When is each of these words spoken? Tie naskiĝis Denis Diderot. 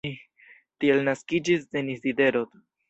Tie 0.85 0.97
naskiĝis 1.11 1.71
Denis 1.77 2.05
Diderot. 2.09 2.63